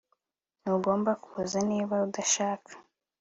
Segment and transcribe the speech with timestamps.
[0.61, 2.71] Ntugomba kuza niba udashaka